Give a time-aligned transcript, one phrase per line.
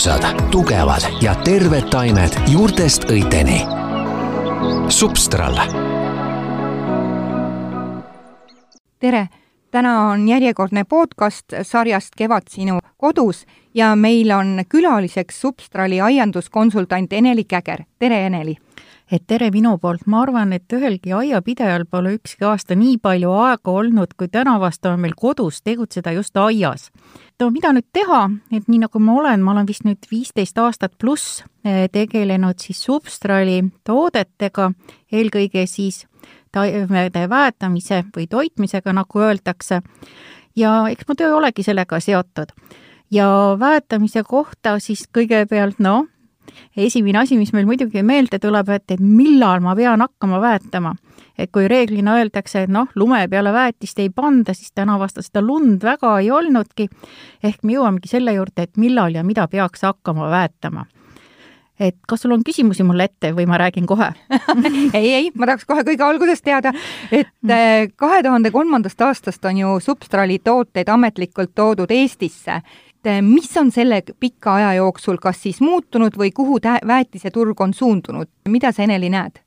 [0.00, 3.60] magusad, tugevad ja terved taimed juurtest õiteni.
[4.88, 5.54] Substral.
[8.98, 9.28] tere,
[9.70, 13.44] täna on järjekordne podcast sarjast Kevad sinu kodus
[13.74, 17.84] ja meil on külaliseks Substrali aianduskonsultant Eneli Käger.
[17.98, 18.56] tere, Eneli!
[19.12, 23.70] et tere minu poolt, ma arvan, et ühelgi aiapidajal pole ükski aasta nii palju aega
[23.70, 26.90] olnud, kui tänavast on meil kodus tegutseda just aias.
[27.40, 30.96] No mida nüüd teha, et nii nagu ma olen, ma olen vist nüüd viisteist aastat
[31.00, 34.70] pluss eh, tegelenud siis substraali toodetega,
[35.12, 36.04] eelkõige siis
[36.52, 39.80] taimede väetamise või toitmisega, nagu öeldakse,
[40.58, 42.52] ja eks mu töö olegi sellega seotud.
[43.10, 43.26] ja
[43.58, 46.06] väetamise kohta siis kõigepealt noh,
[46.76, 50.94] esimene asi, mis meil muidugi meelde tuleb, et, et millal ma pean hakkama väetama.
[51.40, 55.84] Et kui reeglina öeldakse, et noh, lume peale väetist ei panda, siis tänavast seda lund
[55.84, 56.88] väga ei olnudki.
[57.42, 60.86] ehk me jõuamegi selle juurde, et millal ja mida peaks hakkama väetama
[61.80, 64.10] et kas sul on küsimusi mulle ette või ma räägin kohe
[64.98, 66.74] ei, ei, ma tahaks kohe kõige algusest teada,
[67.10, 67.50] et mm.
[67.56, 72.60] äh, kahe tuhande kolmandast aastast on ju Substrali tooteid ametlikult toodud Eestisse
[73.04, 78.28] Eh, mis on selle pika aja jooksul kas siis muutunud või kuhu väetiseturg on suundunud,
[78.48, 79.40] mida sa, Eneli, näed?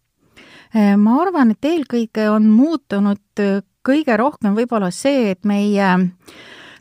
[0.74, 5.90] Eh, ma arvan, et eelkõige on muutunud eh, kõige rohkem võib-olla see, et meie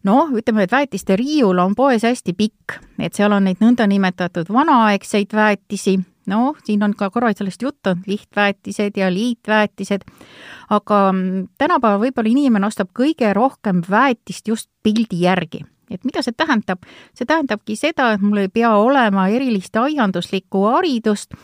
[0.08, 5.36] noh, ütleme, et väetiste riiul on poes hästi pikk, et seal on neid nõndanimetatud vanaaegseid
[5.36, 5.98] väetisi,
[6.32, 10.08] noh, siin on ka korra sellest juttu, lihtväetised ja liitväetised,
[10.72, 16.34] aga mm, tänapäeval võib-olla inimene ostab kõige rohkem väetist just pildi järgi et mida see
[16.36, 16.82] tähendab?
[17.14, 21.34] see tähendabki seda, et mul ei pea olema erilist aianduslikku haridust.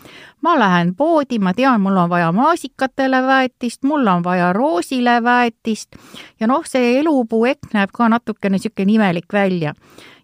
[0.43, 5.97] ma lähen poodi, ma tean, mul on vaja maasikatele väetist, mul on vaja roosile väetist
[6.41, 9.75] ja noh, see elupuu ekk näeb ka natukene niisugune imelik välja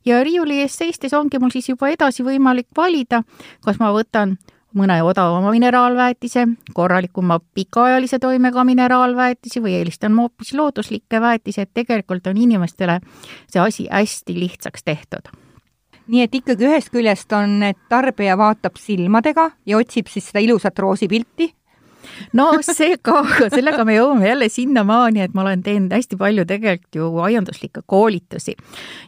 [0.05, 3.23] ja riiuli ees seistes ongi mul siis juba edasi võimalik valida,
[3.65, 4.37] kas ma võtan
[4.75, 12.37] mõne odavama mineraalväetise, korralikuma pikaajalise toimega mineraalväetisi või eelistan hoopis looduslikke väetisi, et tegelikult on
[12.37, 13.01] inimestele
[13.47, 15.33] see asi hästi lihtsaks tehtud.
[16.07, 20.79] Nii et ikkagi ühest küljest on, et tarbija vaatab silmadega ja otsib siis seda ilusat
[20.79, 21.55] roosipilti
[22.33, 26.45] no see ka, aga sellega me jõuame jälle sinnamaani, et ma olen teinud hästi palju
[26.49, 28.55] tegelikult ju aianduslikke koolitusi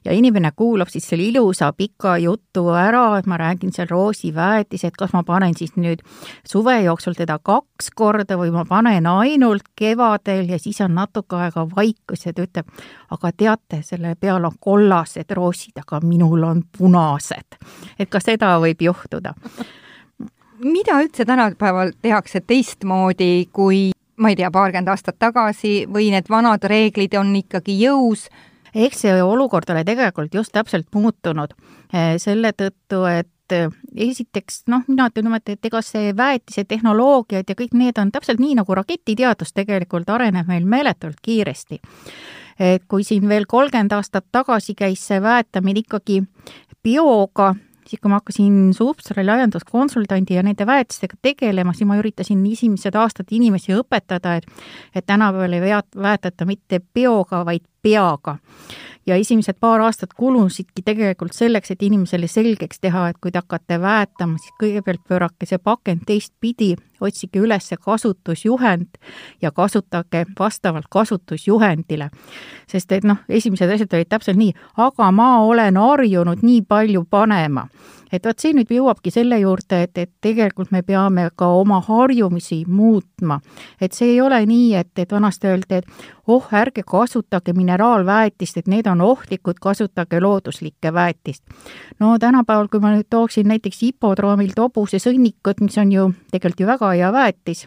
[0.05, 4.97] ja inimene kuulab siis selle ilusa pika jutu ära, et ma räägin seal roosiväetis, et
[4.99, 6.05] kas ma panen siis nüüd
[6.47, 11.67] suve jooksul teda kaks korda või ma panen ainult kevadel ja siis on natuke aega
[11.77, 12.71] vaikus ja ta ütleb,
[13.11, 17.59] aga teate, selle peal on kollased roosid, aga minul on punased.
[17.99, 19.35] et ka seda võib juhtuda
[20.65, 26.65] mida üldse tänapäeval tehakse teistmoodi kui ma ei tea, paarkümmend aastat tagasi või need vanad
[26.65, 28.29] reeglid on ikkagi jõus?
[28.77, 31.55] eks see olukord ole tegelikult just täpselt muutunud
[31.93, 33.71] eh, selle tõttu, et eh,
[34.09, 38.43] esiteks noh, mina ütlen niimoodi, et ega see väetise tehnoloogiad ja kõik need on täpselt
[38.43, 41.81] nii, nagu raketiteadus tegelikult areneb meil meeletult kiiresti.
[42.59, 46.23] et kui siin veel kolmkümmend aastat tagasi käis see väetamine ikkagi
[46.85, 47.55] bioga,
[47.87, 53.31] siis kui ma hakkasin Substrali aianduskonsultandi ja nende väetistega tegelema, siis ma üritasin esimesed aastad
[53.31, 54.47] inimesi õpetada, et
[54.95, 55.63] et tänapäeval ei
[56.03, 58.39] väetata mitte bioga, vaid peaga.
[59.07, 63.79] Ja esimesed paar aastat kulusidki tegelikult selleks, et inimesele selgeks teha, et kui te hakkate
[63.81, 68.99] väetama, siis kõigepealt pöörake see pakend teistpidi, otsige üles kasutusjuhend
[69.43, 72.11] ja kasutage vastavalt kasutusjuhendile.
[72.69, 77.69] sest et noh, esimesed asjad olid täpselt nii, aga ma olen harjunud nii palju panema
[78.13, 82.63] et vot see nüüd jõuabki selle juurde, et, et tegelikult me peame ka oma harjumisi
[82.69, 83.41] muutma.
[83.81, 88.71] et see ei ole nii, et, et vanasti öeldi, et oh, ärge kasutage mineraalväetist, et
[88.71, 91.43] need on ohtlikud, kasutage looduslikke väetist.
[92.01, 96.71] no tänapäeval, kui ma nüüd tooksin näiteks hipodroomilt hobuse sõnnikut, mis on ju tegelikult ju
[96.71, 97.67] väga hea väetis,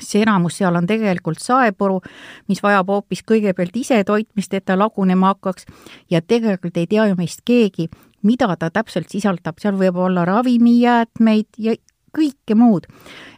[0.00, 2.00] see enamus seal on tegelikult saepuru,
[2.48, 5.66] mis vajab hoopis kõigepealt ise toitmist, et ta lagunema hakkaks.
[6.10, 7.88] Ja tegelikult ei tea ju meist keegi,
[8.22, 11.76] mida ta täpselt sisaldab, seal võib olla ravimijäätmeid ja
[12.16, 12.86] kõike muud.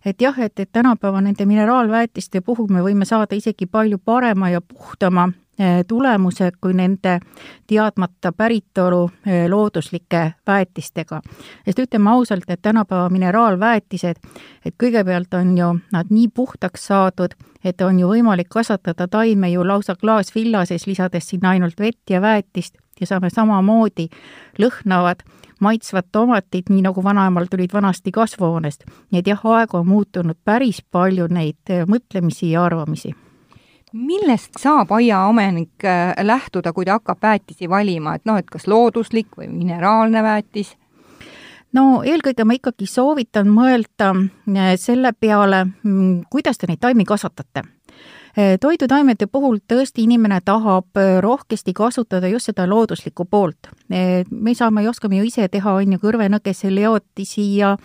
[0.04, 4.60] et jah, et, et tänapäeva nende mineraalväetiste puhul me võime saada isegi palju parema ja
[4.60, 5.28] puhtama
[5.58, 7.18] eh, tulemuse kui nende
[7.66, 11.20] teadmata päritolu eh, looduslike väetistega.
[11.64, 14.16] sest ütleme ausalt, et tänapäeva mineraalväetised,
[14.64, 17.34] et kõigepealt on ju nad nii puhtaks saadud,
[17.64, 22.20] et on ju võimalik kasvatada taime ju lausa klaasvilla sees, lisades sinna ainult vett ja
[22.20, 24.08] väetist ja saame samamoodi
[24.58, 25.22] lõhnavad,
[25.60, 28.84] maitsvad tomatid, nii nagu vanaemal tulid vanasti kasvuhoonest.
[29.10, 33.14] nii et jah, aeg on muutunud päris palju neid äh, mõtlemisi ja arvamisi
[33.92, 39.32] millest saab aiaomanik äh, lähtuda, kui ta hakkab väetisi valima, et noh, et kas looduslik
[39.38, 40.76] või mineraalne väetis?
[41.72, 44.14] no eelkõige ma ikkagi soovitan mõelda
[44.80, 47.66] selle peale, mm, kuidas te neid taimi kasvatate
[48.60, 53.68] toidutaimede puhul tõesti inimene tahab rohkesti kasutada just seda looduslikku poolt.
[54.30, 57.76] me saame oskame ju ise teha, on ju, kõrvenõgese leotisi ja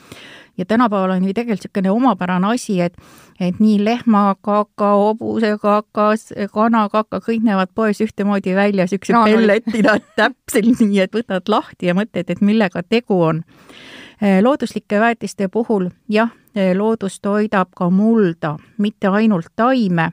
[0.58, 2.98] ja tänapäeval on ju tegelikult niisugune omapärane asi, et
[3.40, 6.14] et nii lehmakaka, hobusekaka,
[6.54, 12.30] kanakaka, kõik näevad poes ühtemoodi välja, niisugused pelletina, täpselt nii, et võtad lahti ja mõtled,
[12.30, 13.44] et millega tegu on.
[14.42, 16.30] looduslike väetiste puhul jah,
[16.78, 20.12] loodus toidab ka mulda, mitte ainult taime,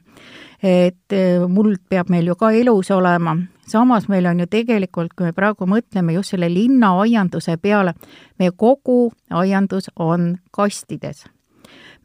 [0.63, 1.15] et
[1.49, 3.37] muld peab meil ju ka elus olema,
[3.71, 7.95] samas meil on ju tegelikult, kui me praegu mõtleme just selle linnaaianduse peale,
[8.39, 11.25] meie kogu aiandus on kastides.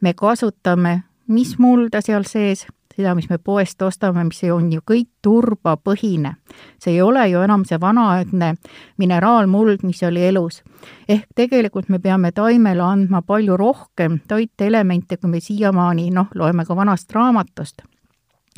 [0.00, 2.66] me kasutame, mis mulda seal sees,
[2.96, 6.34] seda, mis me poest ostame, mis on ju kõik turbapõhine.
[6.78, 8.54] see ei ole ju enam see vanaaegne
[8.98, 10.62] mineraalmuld, mis oli elus.
[11.08, 16.76] ehk tegelikult me peame taimele andma palju rohkem toitelemente, kui me siiamaani, noh, loeme ka
[16.76, 17.82] vanast raamatust,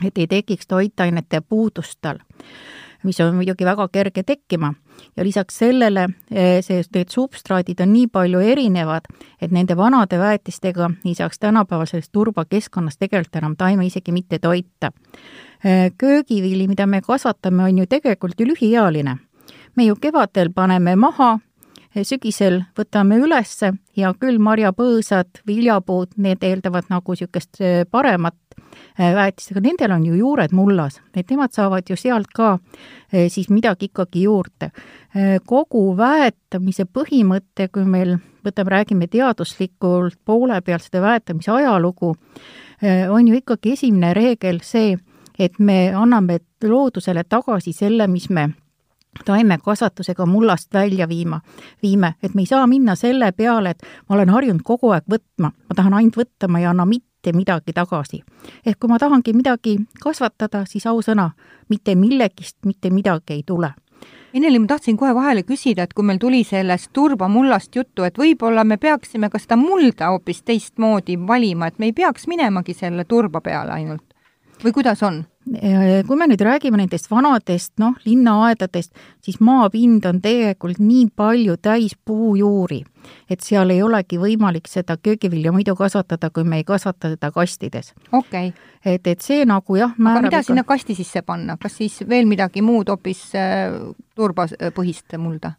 [0.04, 2.18] et ei tekiks toitainete puudust tal
[3.02, 4.74] mis on muidugi väga kerge tekkima.
[5.16, 9.06] ja lisaks sellele eh, see, need substraadid on nii palju erinevad,
[9.40, 14.92] et nende vanade väetistega ei saaks tänapäeval sellest turbakeskkonnast tegelikult enam taime isegi mitte toita.
[15.64, 19.18] Eh, köögivili, mida me kasvatame, on ju tegelikult ju lühiealine.
[19.76, 21.38] me ju kevadel paneme maha,
[21.94, 27.58] eh, sügisel võtame ülesse, hea küll, marjapõõsad, viljapuud, need eeldavad nagu niisugust
[27.90, 28.34] paremat
[28.98, 33.90] väetistega, nendel on ju juured mullas, et nemad saavad ju sealt ka äh, siis midagi
[33.90, 34.70] ikkagi juurde.
[35.16, 42.14] Äh, kogu väetamise põhimõte, kui meil, võtame, räägime teaduslikult poole pealt seda väetamise ajalugu,
[43.10, 44.92] on ju ikkagi esimene reegel see,
[45.34, 48.48] et me anname loodusele tagasi selle, mis me
[49.24, 51.40] taimekasvatusega mullast välja viima,
[51.82, 55.50] viime, et me ei saa minna selle peale, et ma olen harjunud kogu aeg võtma,
[55.50, 58.22] ma tahan ainult võtta, ma ei anna mitte mitte midagi tagasi.
[58.66, 61.30] ehk kui ma tahangi midagi kasvatada, siis ausõna,
[61.68, 63.74] mitte millegist mitte midagi ei tule
[64.34, 68.64] Eneli, ma tahtsin kohe vahele küsida, et kui meil tuli sellest turbamullast juttu, et võib-olla
[68.64, 73.40] me peaksime ka seda mulda hoopis teistmoodi valima, et me ei peaks minemagi selle turba
[73.40, 74.04] peale ainult
[74.64, 75.24] või kuidas on?
[76.06, 78.92] Kui me nüüd räägime nendest vanadest, noh, linnaaedadest,
[79.24, 82.82] siis maapind on tegelikult nii palju täis puujuuri,
[83.30, 87.94] et seal ei olegi võimalik seda köögivilja muidu kasvatada, kui me ei kasvata teda kastides.
[88.12, 88.52] okei okay..
[88.84, 92.62] et, et see nagu jah, aga mida sinna kasti sisse panna, kas siis veel midagi
[92.62, 93.80] muud hoopis äh,
[94.18, 95.54] turbapõhist mulda?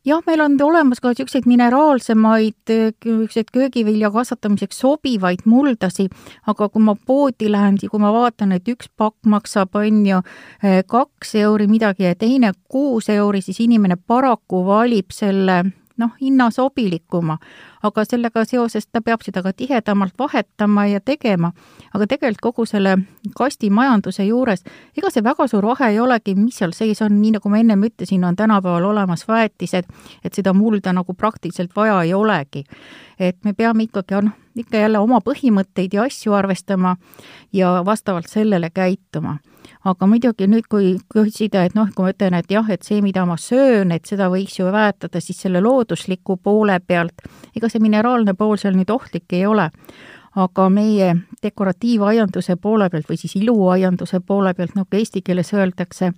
[0.00, 6.06] Jah, meil on olemas ka niisuguseid mineraalsemaid, niisuguseid köögivilja kasvatamiseks sobivaid muldasi,
[6.48, 10.22] aga kui ma poodi lähen, kui ma vaatan, et üks pakk maksab, on ju,
[10.64, 15.64] eh, kaks euri midagi ja teine kuus euri, siis inimene paraku valib selle
[16.00, 17.36] noh, hinna sobilikuma,
[17.86, 21.52] aga sellega seoses ta peab seda ka tihedamalt vahetama ja tegema.
[21.94, 22.96] aga tegelikult kogu selle
[23.36, 24.64] kastimajanduse juures,
[24.96, 27.84] ega see väga suur vahe ei olegi, mis seal sees on, nii nagu ma ennem
[27.90, 29.88] ütlesin, on tänapäeval olemas väetised,
[30.24, 32.64] et seda mulda nagu praktiliselt vaja ei olegi.
[33.18, 36.96] et me peame ikkagi, noh, ikka jälle oma põhimõtteid ja asju arvestama
[37.52, 39.36] ja vastavalt sellele käituma
[39.84, 43.24] aga muidugi nüüd, kui küsida, et noh, kui ma ütlen, et jah, et see, mida
[43.28, 47.24] ma söön, et seda võiks ju väetada siis selle loodusliku poole pealt,
[47.56, 49.70] ega see mineraalne pool seal nüüd ohtlik ei ole.
[50.38, 56.12] Aga meie dekoratiivaianduse poole pealt või siis iluaianduse poole pealt, nagu eesti keeles öeldakse,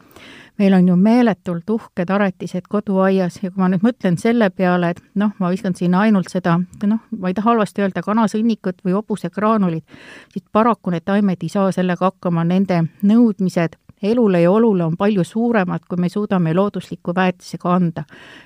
[0.59, 5.01] meil on ju meeletult uhked aretised koduaias ja kui ma nüüd mõtlen selle peale, et
[5.15, 9.85] noh, ma viskan sinna ainult seda, noh, ma ei taha halvasti öelda, kanasõnnikut või hobusegraanulit,
[10.33, 15.25] siis paraku need taimed ei saa sellega hakkama, nende nõudmised elule ja olule on palju
[15.25, 18.05] suuremad, kui me suudame loodusliku väetisega anda.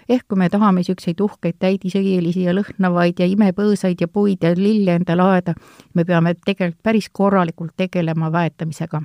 [0.09, 5.01] ehk kui me tahame niisuguseid uhkeid täidisõielisi ja lõhnavaid ja imepõõsaid ja puid ja lille
[5.01, 5.55] endale aeda,
[5.95, 9.03] me peame tegelikult päris korralikult tegelema väetamisega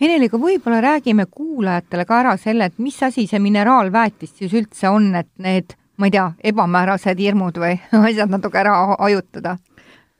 [0.00, 4.90] Eneli, aga võib-olla räägime kuulajatele ka ära selle, et mis asi see mineraalväetis siis üldse
[4.90, 7.76] on, et need, ma ei tea, ebamäärased hirmud või
[8.08, 9.58] asjad natuke ära hajutada?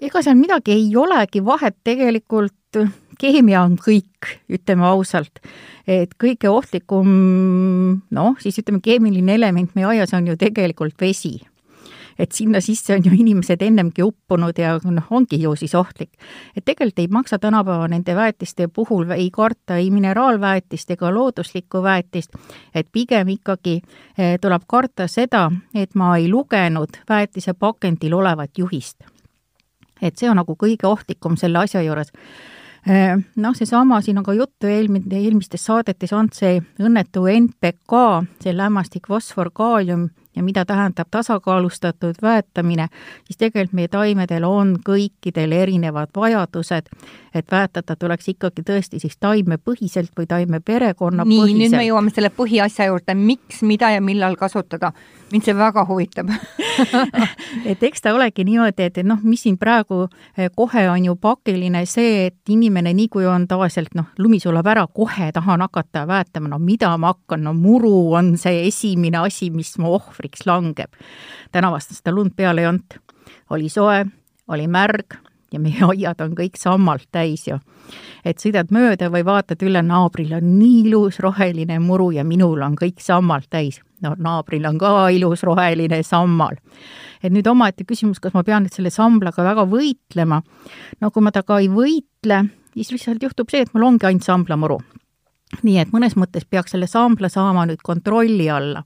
[0.00, 2.78] ega seal midagi ei olegi vahet tegelikult
[3.20, 5.42] keemia on kõik, ütleme ausalt.
[5.90, 7.08] et kõige ohtlikum,
[8.14, 11.40] noh, siis ütleme, keemiline element meie aias on ju tegelikult vesi.
[12.20, 16.10] Et sinna sisse on ju inimesed ennemgi uppunud ja noh, ongi ju siis ohtlik.
[16.56, 22.36] et tegelikult ei maksa tänapäeva nende väetiste puhul ei karta ei mineraalväetist ega looduslikku väetist,
[22.74, 23.80] et pigem ikkagi
[24.18, 29.00] eh, tuleb karta seda, et ma ei lugenud väetise pakendil olevat juhist.
[30.02, 32.12] Et see on nagu kõige ohtlikum selle asja juures.
[32.88, 38.04] Äh, noh, seesama, siin on ka juttu eelmine, eelmistes saadetes olnud see õnnetu NPK,
[38.40, 42.88] see lämmastik, fosfor, kaalium ja mida tähendab tasakaalustatud väetamine,
[43.24, 46.90] siis tegelikult meie taimedel on kõikidel erinevad vajadused,
[47.34, 52.90] et väetada tuleks ikkagi tõesti siis taimepõhiselt või taimeperekonna nii, nüüd me jõuame selle põhiasja
[52.90, 54.92] juurde, miks, mida ja millal kasutada.
[55.32, 56.30] mind see väga huvitab.
[57.70, 60.04] Et eks ta olegi niimoodi, et, et noh, mis siin praegu
[60.36, 64.66] eh, kohe on ju pakiline see, et inimene, nii kui on tavaliselt noh, lumi sulab
[64.70, 69.50] ära, kohe tahan hakata väetama, no mida ma hakkan, no muru on see esimene asi,
[69.54, 70.92] mis mu ohvriks langeb.
[71.52, 73.00] täna vast seda lund peale ei olnud.
[73.50, 74.04] oli soe,
[74.48, 75.16] oli märg
[75.52, 77.58] ja meie aiad on kõik sammalt täis ju.
[78.24, 82.76] et sõidad mööda või vaatad üle, naabril on nii ilus roheline muru ja minul on
[82.76, 83.80] kõik sammalt täis.
[84.02, 86.56] no naabril on ka ilus roheline sammal.
[87.22, 90.42] et nüüd omaette küsimus, kas ma pean nüüd selle samblaga väga võitlema.
[91.00, 94.80] no kui ma temaga ei võitle, siis lihtsalt juhtub see, et mul ongi ainult samblamuru.
[95.62, 98.84] nii et mõnes mõttes peaks selle sambla saama nüüd kontrolli alla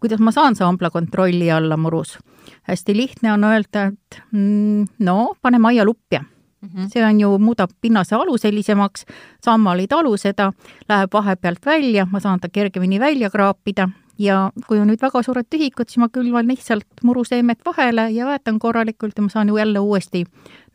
[0.00, 2.18] kuidas ma saan sambla kontrolli alla murus?
[2.62, 6.68] hästi lihtne on öelda, et mm, no paneme aialupja mm.
[6.68, 6.88] -hmm.
[6.88, 9.04] see on ju, muudab pinnase aluselisemaks,
[9.44, 10.52] sammal ei talu seda,
[10.88, 13.88] läheb vahepealt välja, ma saan ta kergemini välja kraapida
[14.18, 18.58] ja kui on nüüd väga suured tühikud, siis ma külvan lihtsalt muruseemet vahele ja väetan
[18.58, 20.24] korralikult ja ma saan ju jälle uuesti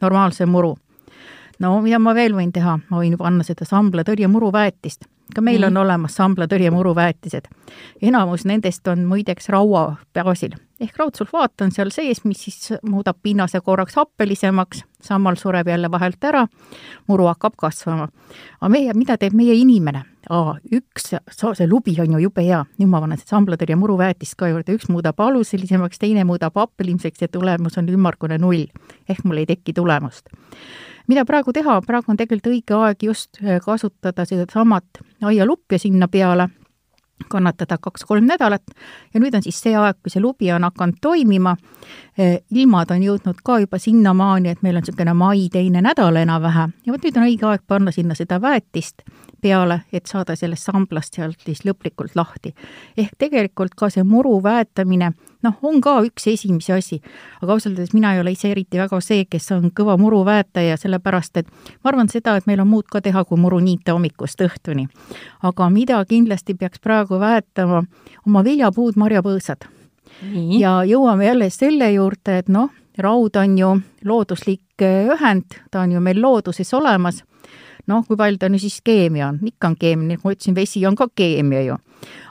[0.02, 0.78] normaalse muru.
[1.60, 5.68] no mida ma veel võin teha, ma võin panna seda sambla tõrjemuru-väetist ka meil mm.
[5.72, 7.48] on olemas samblatõrje muruväetised.
[8.02, 13.62] enamus nendest on muideks raua baasil ehk raudsulfaat on seal sees, mis siis muudab pinnase
[13.64, 16.46] korraks happelisemaks, sammal sureb jälle vahelt ära,
[17.08, 18.08] muru hakkab kasvama.
[18.62, 20.04] aga meie, mida teeb meie inimene?
[20.32, 24.78] Aa, üks, see lubi on ju jube hea, nüüd ma panen samblatõrje muruväetist ka juurde,
[24.78, 28.68] üks muudab aluselisemaks, teine muudab happeliseks ja tulemus on ümmargune null.
[29.10, 30.30] ehk mul ei teki tulemust.
[31.08, 36.48] Mida praegu teha, praegu on tegelikult õige aeg just äh, kasutada sedasamat aialupja sinna peale,
[37.30, 38.64] kannatada kaks-kolm nädalat
[39.14, 41.56] ja nüüd on siis see aeg, kui see lubi on hakanud toimima.
[42.20, 46.74] Äh, ilmad on jõudnud ka juba sinnamaani, et meil on niisugune mai teine nädal enam-vähem
[46.86, 49.04] ja vot nüüd on õige aeg panna sinna seda väetist
[49.44, 52.54] peale, et saada sellest samblast sealt siis lõplikult lahti.
[52.98, 55.12] ehk tegelikult ka see muru väetamine,
[55.44, 57.00] noh, on ka üks esimesi asi,
[57.42, 61.42] aga ausalt öeldes mina ei ole ise eriti väga see, kes on kõva muruväetaja, sellepärast
[61.42, 61.50] et
[61.84, 64.88] ma arvan seda, et meil on muud ka teha, kui muru niita hommikust õhtuni.
[65.44, 67.84] aga mida kindlasti peaks praegu väetama,
[68.28, 69.68] oma viljapuud, marjapõõsad.
[70.60, 76.00] ja jõuame jälle selle juurde, et noh, raud on ju looduslik ühend, ta on ju
[76.00, 77.24] meil looduses olemas
[77.88, 80.84] noh, kui palju ta nüüd siis keemia on, ikka on keemia, nagu ma ütlesin, vesi
[80.88, 81.78] on ka keemia ju.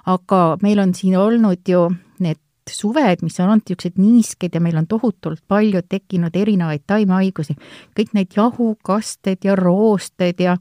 [0.06, 1.88] aga meil on siin olnud ju
[2.20, 2.38] need
[2.70, 7.56] suved, mis on olnud niisugused niisked ja meil on tohutult palju tekkinud erinevaid taimehaigusi,
[7.98, 10.56] kõik need jahukasted ja roosted ja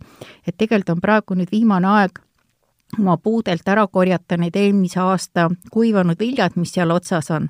[0.48, 2.22] et tegelikult on praegu nüüd viimane aeg
[3.00, 7.48] oma puudelt ära korjata need eelmise aasta kuivanud viljad, mis seal otsas on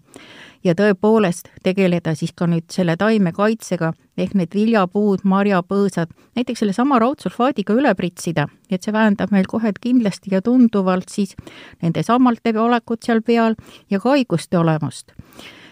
[0.63, 7.75] ja tõepoolest tegeleda siis ka nüüd selle taimekaitsega, ehk need viljapuud, marjapõõsad, näiteks sellesama raudsulfaadiga
[7.77, 11.35] üle pritsida, et see vähendab meil kohe kindlasti ja tunduvalt siis
[11.81, 13.57] nende sammalte olekut seal peal
[13.89, 15.11] ja ka haiguste olemust.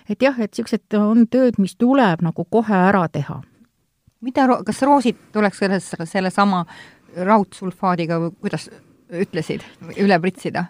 [0.10, 3.42] et jah, et niisugused on tööd, mis tuleb nagu kohe ära teha.
[4.22, 6.66] mida, kas roosid tuleks selles, sellesama
[7.16, 8.70] raudsulfaadiga või kuidas
[9.10, 9.64] ütlesid,
[9.98, 10.66] üle pritsida?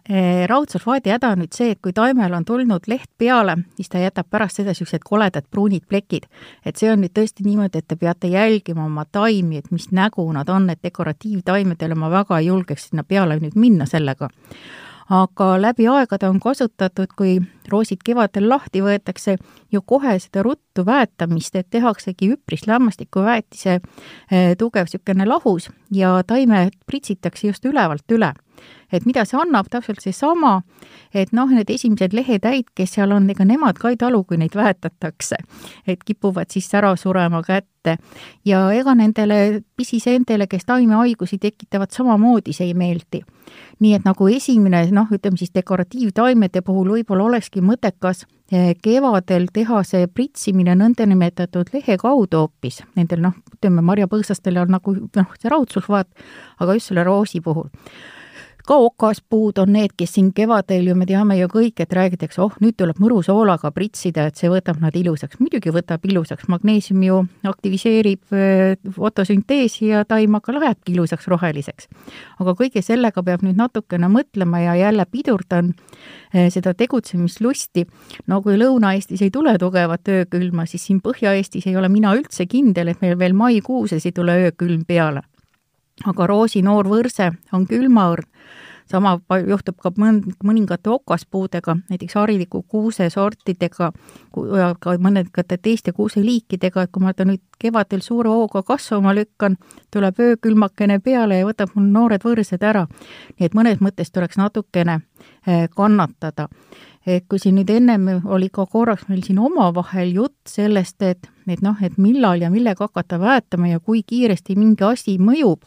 [0.50, 4.30] raudsulfaadi häda on nüüd see, et kui taimel on tulnud leht peale, siis ta jätab
[4.32, 6.28] pärast seda niisugused koledad pruunid plekid.
[6.66, 10.26] et see on nüüd tõesti niimoodi, et te peate jälgima oma taimi, et mis nägu
[10.34, 14.30] nad on, et dekoratiivtaimedele ma väga ei julgeks sinna peale nüüd minna sellega
[15.10, 17.40] aga läbi aegade on kasutatud, kui
[17.70, 19.38] roosid kevadel lahti võetakse,
[19.72, 26.78] ju kohe seda ruttu väetamist, et tehaksegi üpris lämmastikuväetise eh, tugev niisugune lahus ja taimed
[26.86, 28.34] pritsitakse just ülevalt üle
[28.92, 30.60] et mida see annab, täpselt seesama,
[31.14, 34.56] et noh, need esimesed lehetäid, kes seal on, ega nemad ka ei talu, kui neid
[34.58, 35.38] väetatakse.
[35.88, 37.98] et kipuvad siis ära surema kätte
[38.46, 43.24] ja ega nendele pisiseentele, kes taimehaigusi tekitavad, samamoodi see ei meeldi.
[43.80, 49.84] nii et nagu esimene, noh, ütleme siis dekoratiivtaimede puhul võib-olla olekski mõttekas eh, kevadel teha
[49.84, 56.10] see pritsimine nõndanimetatud lehe kaudu hoopis, nendel noh, ütleme marjapõõsastel on nagu noh, see raudsulfaat,
[56.60, 57.70] aga just selle roosi puhul
[58.68, 62.56] ka okaspuud on need, kes siin kevadel ju me teame ju kõik, et räägitakse, oh,
[62.64, 65.40] nüüd tuleb mõrusoolaga pritsida, et see võtab nad ilusaks.
[65.40, 71.90] muidugi võtab ilusaks, magneesium ju aktiviseerib äh, fotosünteesi ja taim aga lähebki ilusaks roheliseks.
[72.40, 77.88] aga kõige sellega peab nüüd natukene mõtlema ja jälle pidurdan äh, seda tegutsemislusti.
[78.28, 82.94] no kui Lõuna-Eestis ei tule tugevat öökülma, siis siin Põhja-Eestis ei ole mina üldse kindel,
[82.94, 85.24] et meil veel maikuuses ei tule öökülm peale
[86.08, 88.28] aga roosinoor võrse on külmaõrn.
[88.90, 93.92] Sama juhtub ka mõn-, mõningate okaspuudega, näiteks hariliku kuusesortidega
[94.58, 99.60] ja ka mõningate teiste kuuseliikidega, et kui ma ta nüüd kevadel suure hooga kasvama lükkan,
[99.94, 102.88] tuleb öökülmakene peale ja võtab mul noored võrsed ära.
[103.38, 105.02] nii et mõnes mõttes tuleks natukene
[105.46, 106.50] eh, kannatada
[107.10, 111.62] et kui siin nüüd ennem oli ka korraks meil siin omavahel jutt sellest, et, et
[111.66, 115.66] noh, et millal ja millega hakata väetama ja kui kiiresti mingi asi mõjub,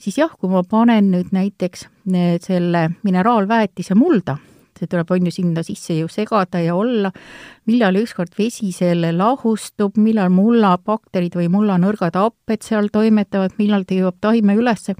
[0.00, 4.38] siis jah, kui ma panen nüüd näiteks eh, selle mineraalväetise mulda,
[4.78, 7.10] see tuleb, on ju, sinna sisse ju segada ja olla,
[7.68, 14.20] millal ükskord vesi selle lahustub, millal mullabakterid või mullanõrgad happed seal toimetavad, millal ta jõuab
[14.24, 14.96] taime ülesse,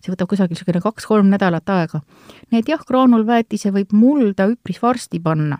[0.00, 2.02] see võtab kusagil niisugune kaks-kolm nädalat aega.
[2.50, 5.58] nii et jah, graanulväetise võib mulda üpris varsti panna.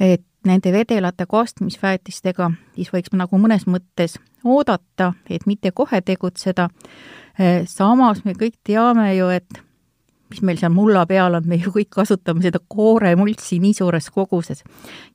[0.00, 6.68] et nende vedelate kastmisväetistega siis võiks nagu mõnes mõttes oodata, et mitte kohe tegutseda.
[7.66, 9.62] samas me kõik teame ju, et
[10.30, 14.64] mis meil seal mulla peal on, me ju kõik kasutame seda kooremultsi nii suures koguses.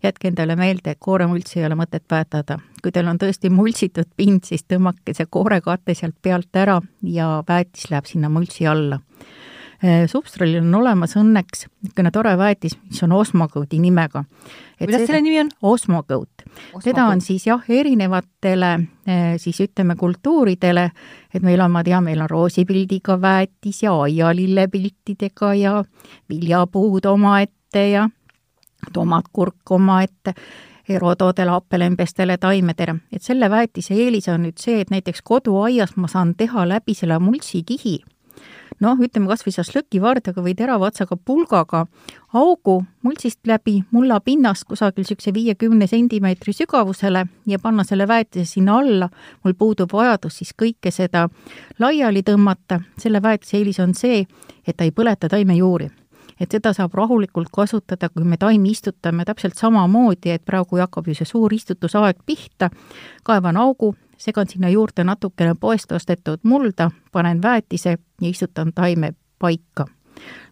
[0.04, 2.60] jätke endale meelde, et kooremultsi ei ole mõtet päätada.
[2.82, 7.90] kui teil on tõesti multsitud pind, siis tõmmake see koorekate sealt pealt ära ja väetis
[7.92, 9.00] läheb sinna multsi alla
[10.08, 14.26] Substralil on olemas õnneks niisugune tore väetis, mis on Osmogoodi nimega.
[14.80, 15.52] kuidas selle nimi on?
[15.62, 16.44] Osmogoat.
[16.84, 20.90] seda on siis jah, erinevatele äh, siis ütleme kultuuridele,
[21.34, 25.84] et meil on, ma tean, meil on roosipildiga väetis ja aialillepiltidega ja
[26.30, 28.10] viljapuud omaette ja
[28.94, 30.34] tomatkurk omaette
[31.00, 33.00] rododele, happelembestele, taimedele.
[33.14, 37.20] et selle väetise eelis on nüüd see, et näiteks koduaias ma saan teha läbi selle
[37.20, 38.00] multsikihi
[38.84, 41.86] noh, ütleme kas või sa slõkivardaga või terava otsaga pulgaga
[42.34, 48.78] augu multsist läbi mulla pinnast kusagil niisuguse viiekümne sentimeetri sügavusele ja panna selle väetise sinna
[48.80, 49.10] alla,
[49.44, 51.28] mul puudub vajadus siis kõike seda
[51.80, 54.26] laiali tõmmata, selle väetise eelis on see,
[54.68, 55.90] et ta ei põleta taimejuuri.
[56.40, 61.18] Et seda saab rahulikult kasutada, kui me taimi istutame täpselt samamoodi, et praegu hakkab ju
[61.18, 62.70] see suur istutusaeg pihta,
[63.28, 69.86] kaevan augu, segan sinna juurde natukene poest ostetud mulda, panen väetise ja istutan taime paika.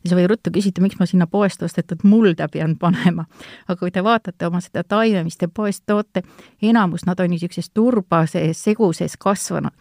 [0.07, 3.25] Sa võid ruttu küsida, miks ma sinna poest ostetud mulda pean panema.
[3.67, 6.23] aga kui te vaatate oma seda taime, mis te poest toote,
[6.61, 9.71] enamus nad on niisuguses turbases seguses kasvanud.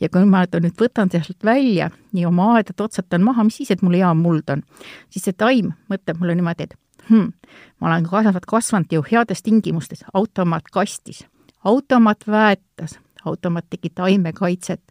[0.00, 3.82] ja kui ma nüüd võtan sealt välja ja oma aeda totsatan maha, mis siis, et
[3.82, 4.62] mul hea muld on,
[5.10, 6.74] siis see taim mõtleb mulle niimoodi, et
[7.10, 7.32] hmm,
[7.80, 11.26] ma olen kasvanud, kasvanud ju heades tingimustes, automaat kastis,
[11.64, 14.82] automaat väetas, automaat tegi taimekaitset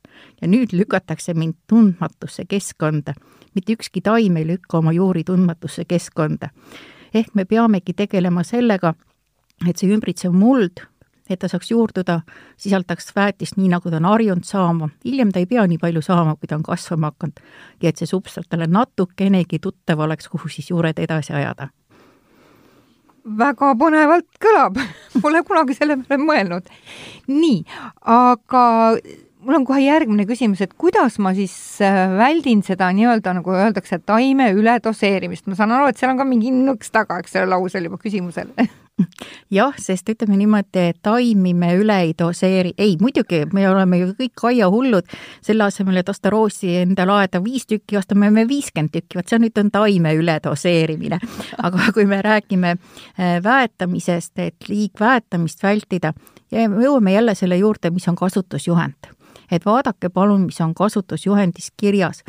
[0.41, 3.13] ja nüüd lükatakse mind tundmatusse keskkonda.
[3.55, 6.49] mitte ükski taim ei lükka oma juuri tundmatusse keskkonda.
[7.13, 8.93] ehk me peamegi tegelema sellega,
[9.69, 10.81] et see ümbritsev muld,
[11.29, 12.21] et ta saaks juurduda,
[12.57, 16.35] sisaldaks väetist nii, nagu ta on harjunud saama, hiljem ta ei pea nii palju saama,
[16.35, 17.39] kui ta on kasvama hakanud,
[17.81, 21.69] ja et see substrat talle natukenegi tuttav oleks, kuhu siis juured edasi ajada
[23.23, 24.79] väga põnevalt kõlab.
[25.23, 26.71] Pole kunagi selle peale mõelnud.
[27.31, 27.63] nii,
[28.03, 28.63] aga
[29.43, 33.99] mul on kohe järgmine küsimus, et kuidas ma siis äh, väldin seda nii-öelda, nagu öeldakse,
[34.05, 37.89] taime üledoseerimist, ma saan aru, et seal on ka mingi nõks taga, eks selle lausel
[37.89, 38.53] juba küsimusel
[39.57, 44.11] jah, sest ütleme niimoodi, et taimi me üle ei doseeri, ei muidugi, me oleme ju
[44.19, 49.17] kõik aiahullud, selle asemel, et osta roosi endale aeda viis tükki, ostame me viiskümmend tükki,
[49.19, 51.19] vot see nüüd on taime üledoseerimine.
[51.65, 56.13] aga kui me räägime äh, väetamisest, et liigväetamist vältida,
[56.53, 59.13] jõuame jälle selle juurde, mis on kasutusjuhend
[59.51, 62.23] et vaadake palun, mis on kasutusjuhendis kirjas.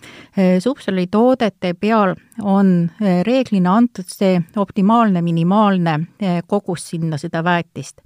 [0.58, 2.90] Subsoli toodete peal on
[3.22, 6.00] reeglina antud see optimaalne minimaalne
[6.46, 8.00] kogus sinna seda väetist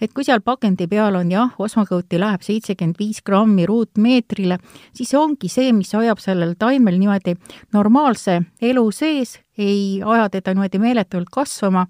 [0.00, 4.58] et kui seal pakendi peal on jah, osmakõuti läheb seitsekümmend viis grammi ruutmeetrile,
[4.96, 7.36] siis see ongi see, mis hoiab sellel taimel niimoodi
[7.74, 11.86] normaalse elu sees, ei aja teda niimoodi meeletult kasvama.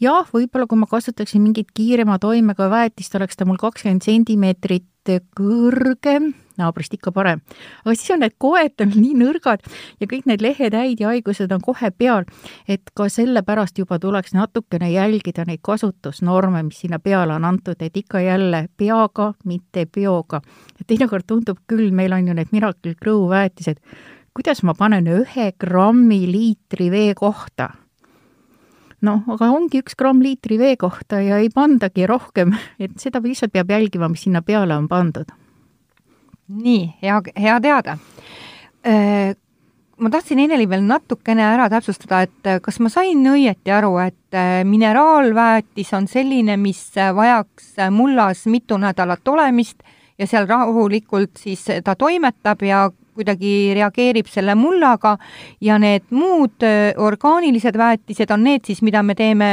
[0.00, 6.34] jah, võib-olla kui ma kasutaksin mingit kiirema toimega väetist, oleks ta mul kakskümmend sentimeetrit kõrgem
[6.60, 7.40] naabrist ikka parem.
[7.84, 8.36] aga siis on need
[8.82, 9.64] on nii nõrgad
[10.00, 12.26] ja kõik need lehed-häid ja haigused on kohe peal,
[12.68, 17.96] et ka sellepärast juba tuleks natukene jälgida neid kasutusnorme, mis sinna peale on antud, et
[17.96, 20.40] ikka jälle peaga, mitte peoga.
[20.86, 23.80] teinekord tundub küll, meil on ju need Miracle Grow väetised,
[24.34, 27.70] kuidas ma panen ühe grammi liitri vee kohta
[29.06, 33.52] noh, aga ongi üks gramm liitri vee kohta ja ei pandagi rohkem, et seda lihtsalt
[33.52, 35.30] peab jälgima, mis sinna peale on pandud
[36.48, 37.98] nii, hea, hea teada.
[38.86, 39.34] Äh,
[39.98, 44.36] ma tahtsin Eneli veel natukene ära täpsustada, et äh, kas ma sain õieti aru, et
[44.36, 49.82] äh, mineraalväetis on selline, mis vajaks mullas mitu nädalat olemist
[50.18, 55.16] ja seal rahulikult siis ta toimetab ja kuidagi reageerib selle mullaga
[55.64, 56.64] ja need muud
[57.00, 59.48] orgaanilised väetised on need siis, mida me teeme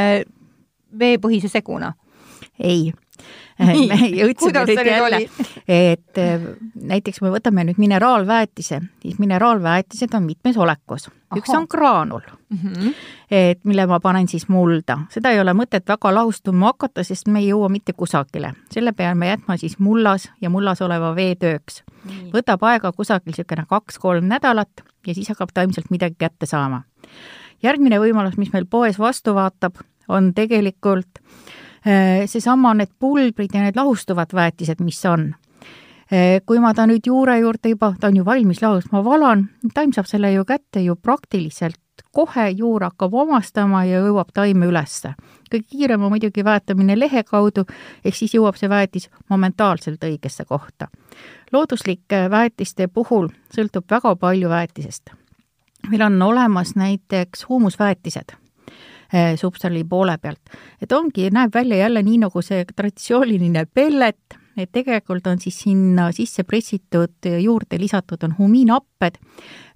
[1.00, 1.94] veepõhise seguna?
[2.60, 2.92] ei
[3.90, 5.20] me jõudsime nüüd jälle,
[5.70, 6.46] et äh,
[6.90, 11.10] näiteks me võtame nüüd mineraalväetise, siis mineraalväetised on mitmes olekus.
[11.38, 12.94] üks on graanul mm, -hmm.
[13.32, 17.40] et mille ma panen siis mulda, seda ei ole mõtet väga lahustuma hakata, sest me
[17.40, 18.54] ei jõua mitte kusagile.
[18.72, 21.84] selle peame jätma siis mullas ja mullas oleva vee tööks.
[22.34, 26.84] võtab aega kusagil niisugune kaks-kolm nädalat ja siis hakkab taimselt midagi kätte saama.
[27.64, 29.76] järgmine võimalus, mis meil poes vastu vaatab,
[30.08, 31.53] on tegelikult Äh,
[31.84, 35.34] seesama, need pulbrid ja need lahustuvad väetised, mis on.
[36.14, 39.48] Äh, kui ma ta nüüd juure juurde juba, ta on ju valmis lahus, ma valan,
[39.74, 41.80] taim saab selle ju kätte ju praktiliselt
[42.14, 45.14] kohe, juur hakkab omastama ja jõuab taime ülesse.
[45.50, 47.66] kõige kiirem on muidugi väetamine lehe kaudu,
[48.06, 50.88] ehk siis jõuab see väetis momentaalselt õigesse kohta.
[51.52, 55.10] looduslike väetiste puhul sõltub väga palju väetisest.
[55.90, 58.43] meil on olemas näiteks huumusväetised
[59.38, 60.56] substraali poole pealt.
[60.82, 66.10] et ongi, näeb välja jälle nii, nagu see traditsiooniline pellet, et tegelikult on siis sinna
[66.16, 69.18] sisse pressitud, juurde lisatud on humiinapped,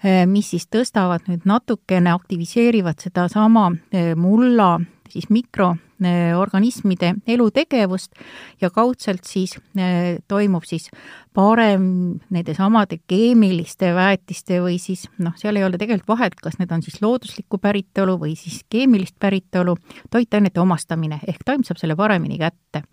[0.04, 4.78] eh, mis siis tõstavad nüüd natukene, aktiviseerivad sedasama eh, mulla
[5.12, 8.16] siis mikroorganismide elutegevust
[8.62, 10.90] ja kaudselt siis eh, toimub siis
[11.34, 16.84] parem nendesamade keemiliste väetiste või siis noh, seal ei ole tegelikult vahet, kas need on
[16.86, 19.78] siis looduslikku päritolu või siis keemilist päritolu,
[20.14, 22.84] toitainete omastamine, ehk taim saab selle paremini kätte.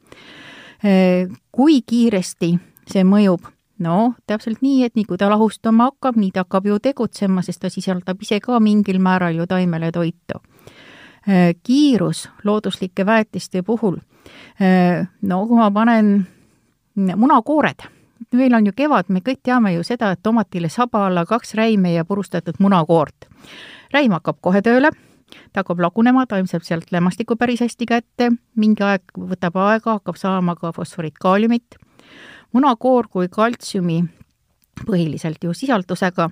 [0.85, 2.55] Eh, kui kiiresti
[2.91, 3.47] see mõjub,
[3.85, 7.65] no täpselt nii, et nii kui ta lahustama hakkab, nii ta hakkab ju tegutsema, sest
[7.65, 10.41] ta sisaldab ise ka mingil määral ju taimele toitu.
[10.41, 10.84] Äh,
[11.63, 13.97] kiirus looduslike väetiste puhul,
[14.61, 16.27] äh, no kui ma panen
[16.95, 17.87] munakoored,
[18.33, 21.95] meil on ju kevad, me kõik teame ju seda, et tomatile saba alla kaks räime
[21.95, 23.29] ja purustatud munakoort.
[23.93, 24.91] räim hakkab kohe tööle,
[25.53, 30.17] ta hakkab lagunema, taim saab sealt lämmastikku päris hästi kätte, mingi aeg võtab aega, hakkab
[30.17, 31.77] saama ka fosforit, kaaliumit.
[32.53, 34.05] munakoor kui kaltsiumi
[34.87, 36.29] põhiliselt ju sisaldusega,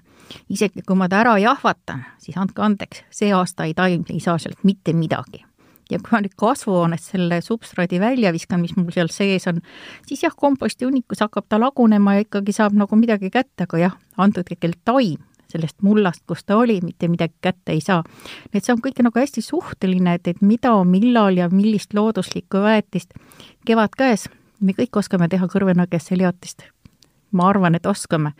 [0.53, 4.39] isegi kui ma ta ära jahvatan, siis andke andeks, see aasta ei taim ei saa
[4.39, 5.45] sealt mitte midagi.
[5.91, 9.59] ja kui ma nüüd kasvuhoones selle substraadi välja viskan, mis mul seal sees on,
[10.07, 13.99] siis jah, komposti hunnikus hakkab ta lagunema ja ikkagi saab nagu midagi kätte, aga jah,
[14.17, 15.21] antud hetkel taim
[15.53, 18.01] sellest mullast, kus ta oli, mitte midagi kätte ei saa.
[18.03, 22.63] nii et see on kõik nagu hästi suhteline, et, et mida, millal ja millist looduslikku
[22.65, 23.13] väetist
[23.69, 26.71] kevad käes, me kõik oskame teha kõrvenõgesse leotist
[27.33, 28.33] ma arvan, et oskame.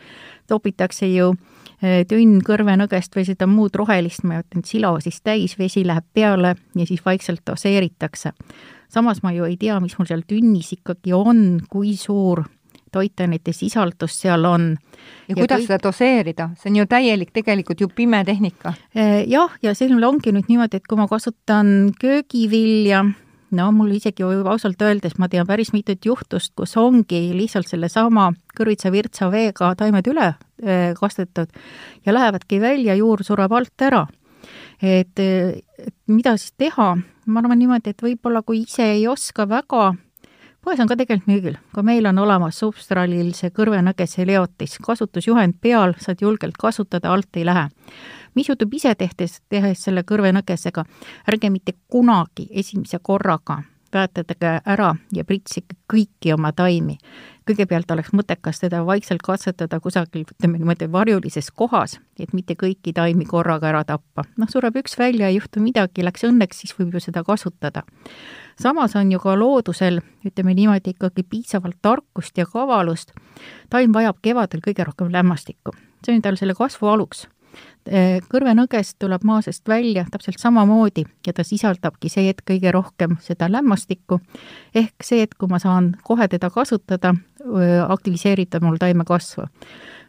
[0.47, 1.33] topitakse ju
[1.81, 6.85] eh, tünn kõrvenõgest või seda muud rohelist, ütelnud, silo siis täis, vesi läheb peale ja
[6.85, 8.33] siis vaikselt doseeritakse.
[8.89, 12.43] samas ma ju ei tea, mis mul seal tünnis ikkagi on, kui suur
[12.93, 14.77] toitainete sisaldus seal on.
[15.27, 15.67] ja kuidas kõik...
[15.67, 18.75] seda doseerida, see on ju täielik tegelikult ju pime tehnika.
[18.95, 23.03] Eh, jah, ja siin ongi nüüd niimoodi, et kui ma kasutan köögivilja,
[23.53, 29.29] no mul isegi ausalt öeldes ma tean päris mitut juhtust, kus ongi lihtsalt sellesama kõrvitsa-virtsa
[29.33, 30.29] veega taimed üle
[30.63, 31.51] eh, kastetud
[32.05, 34.05] ja lähevadki välja, juur sureb alt ära.
[34.81, 39.93] et, et mida siis teha, ma arvan niimoodi, et võib-olla kui ise ei oska väga,
[40.63, 45.95] poes on ka tegelikult müügil, ka meil on olemas substraalil see kõrvenõgese leotis, kasutusjuhend peal,
[45.99, 47.69] saad julgelt kasutada, alt ei lähe
[48.35, 50.85] mis juhtub ise tehtes, tehes selle kõrvenõgesega,
[51.27, 56.97] ärge mitte kunagi esimese korraga väetage ära ja pritsige kõiki oma taimi.
[57.43, 63.25] kõigepealt oleks mõttekas teda vaikselt katsetada kusagil, ütleme niimoodi, varjulises kohas, et mitte kõiki taimi
[63.25, 64.23] korraga ära tappa.
[64.37, 67.83] noh, sureb üks välja, ei juhtu midagi, läks õnneks, siis võib ju seda kasutada.
[68.59, 73.11] samas on ju ka loodusel, ütleme niimoodi, ikkagi piisavalt tarkust ja kavalust.
[73.69, 75.71] taim vajab kevadel kõige rohkem lämmastikku,
[76.05, 77.27] see on tal selle kasvu aluks
[78.29, 83.49] Kõrvenõgest tuleb maa seest välja täpselt samamoodi ja ta sisaldabki see hetk kõige rohkem seda
[83.51, 84.19] lämmastikku,
[84.75, 87.13] ehk see, et kui ma saan kohe teda kasutada,
[87.87, 89.47] aktiviseerib ta mul taimekasvu.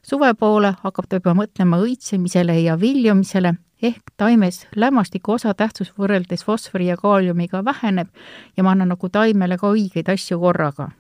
[0.02, 6.86] suve poole hakkab ta juba mõtlema õitsemisele ja viljumisele, ehk taimes lämmastiku osatähtsus võrreldes fosfori
[6.86, 8.08] ja kaaliumiga väheneb
[8.56, 10.90] ja ma annan nagu taimele ka õigeid asju korraga.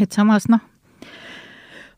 [0.00, 0.60] et samas noh,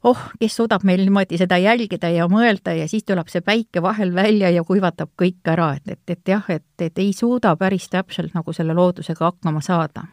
[0.05, 4.15] oh, kes suudab meil niimoodi seda jälgida ja mõelda ja siis tuleb see päike vahel
[4.15, 8.35] välja ja kuivatab kõik ära, et, et, et jah, et, et ei suuda päris täpselt
[8.35, 10.07] nagu selle loodusega hakkama saada.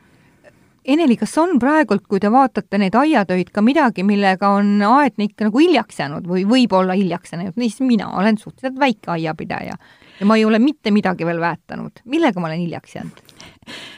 [0.88, 5.60] Eneli, kas on praegult, kui te vaatate neid aiatöid, ka midagi, millega on aednik nagu
[5.60, 9.76] hiljaks jäänud või võib-olla hiljaks jäänud, näiteks mina olen suhteliselt väike aiapidaja
[10.19, 12.03] ja ma ei ole mitte midagi veel väetanud.
[12.06, 13.23] millega ma olen hiljaks jäänud?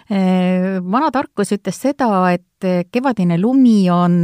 [0.96, 4.16] vana tarkus ütles seda, et kevadine lumi on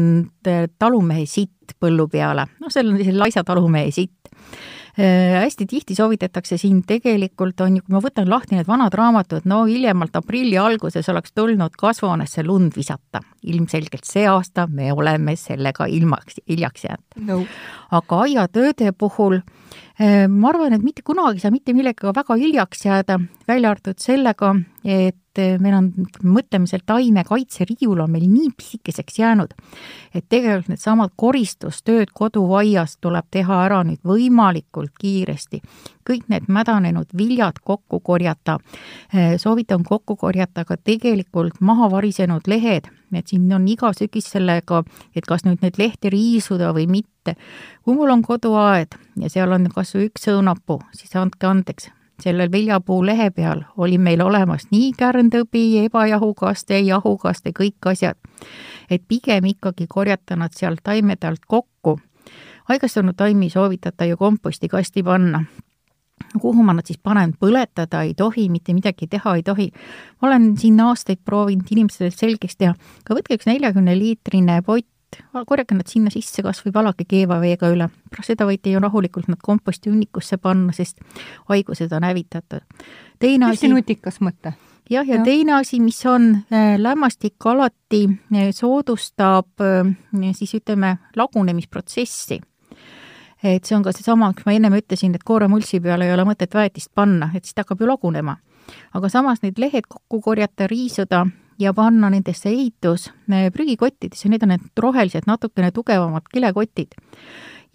[0.80, 4.34] talumehe sitt põllu peale, noh, see on selline laisa talumehe sitt
[4.98, 9.66] hästi tihti soovitatakse siin tegelikult on ju, kui ma võtan lahti need vanad raamatud, no
[9.68, 13.20] hiljemalt aprilli alguses oleks tulnud kasvuhoonesse lund visata.
[13.44, 17.42] ilmselgelt see aasta me oleme sellega ilmaks, hiljaks jäänud no..
[17.92, 22.86] aga aiatööde puhul äh, ma arvan, et mitte kunagi ei saa mitte millegagi väga hiljaks
[22.86, 25.90] jääda, välja arvatud sellega, et et meil on,
[26.24, 29.54] mõtleme, seal taimekaitseriiul on meil nii pisikeseks jäänud,
[30.14, 35.62] et tegelikult needsamad koristustööd koduaias tuleb teha ära nüüd võimalikult kiiresti.
[36.06, 38.60] kõik need mädanenud viljad kokku korjata,
[39.14, 44.84] eh, soovitan kokku korjata ka tegelikult maha varisenud lehed, et siin on iga sügis sellega,
[45.16, 47.36] et kas nüüd neid lehti riisuda või mitte.
[47.84, 51.90] kui mul on koduaed ja seal on kas või üks õunapuu, siis andke andeks,
[52.22, 58.18] sellel viljapuu lehe peal oli meil olemas nii kärntõbi, ebajahukaste, jahukaste, kõik asjad.
[58.90, 62.00] et pigem ikkagi korjata nad sealt taimede alt kokku.
[62.70, 65.46] haigestunud taimi soovitata ju kompostikasti panna
[66.42, 69.72] kuhu ma nad siis panen, põletada ei tohi, mitte midagi teha ei tohi.
[70.22, 75.48] ma olen siin aastaid proovinud inimestele selgeks teha, aga võtke üks neljakümne liitrine pott et
[75.48, 77.90] korjage nad sinna sisse kas või valage keeva veega üle.
[78.10, 81.02] pärast seda võite ju rahulikult nad kompostihunnikusse panna, sest
[81.50, 82.64] haigused on hävitatud.
[83.20, 83.68] teine asi.
[83.68, 84.54] nutikas mõte.
[84.90, 89.96] jah, ja, ja teine asi, mis on, äh, lämmastik alati äh, soodustab äh,
[90.34, 92.42] siis ütleme, lagunemisprotsessi
[93.44, 96.54] et see on ka seesama, mis ma ennem ütlesin, et kooremulsi peale ei ole mõtet
[96.56, 98.38] väetist panna, et siis ta hakkab ju lagunema.
[98.94, 101.26] aga samas need lehed kokku korjata, riisuda
[101.60, 106.96] ja panna nendesse ehitusprügikottidesse, need on need rohelised, natukene tugevamad kilekotid.